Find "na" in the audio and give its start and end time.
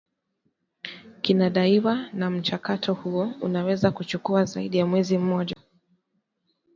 2.13-2.29